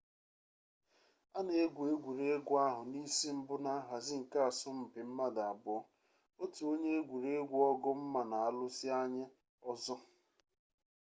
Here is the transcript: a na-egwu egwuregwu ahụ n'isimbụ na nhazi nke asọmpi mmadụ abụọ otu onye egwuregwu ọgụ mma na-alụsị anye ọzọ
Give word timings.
a 1.37 1.39
na-egwu 1.45 1.81
egwuregwu 1.93 2.53
ahụ 2.67 2.81
n'isimbụ 2.91 3.55
na 3.65 3.73
nhazi 3.87 4.15
nke 4.21 4.37
asọmpi 4.49 4.99
mmadụ 5.07 5.41
abụọ 5.51 5.75
otu 6.41 6.61
onye 6.71 6.89
egwuregwu 6.99 7.57
ọgụ 7.71 7.89
mma 8.01 8.21
na-alụsị 8.31 8.87
anye 9.01 9.25
ọzọ 9.69 9.95